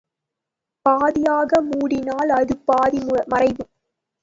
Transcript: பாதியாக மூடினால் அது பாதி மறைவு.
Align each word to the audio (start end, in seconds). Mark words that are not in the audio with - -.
பாதியாக 0.85 1.61
மூடினால் 1.61 2.31
அது 2.31 2.55
பாதி 2.65 3.01
மறைவு. 3.27 3.63